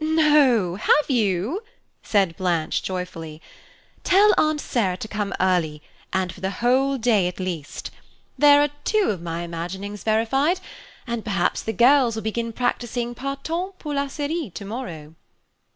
[0.03, 1.61] "No, have you?"
[2.01, 3.39] said Blanche joyfully.
[4.03, 7.91] "Tell Aunt Sarah to come early, and for the whole day at least!
[8.35, 10.59] there are two of my imaginings verified,
[11.05, 15.13] and perhaps the girls will begin practising Partant pour la Syrie to morrow."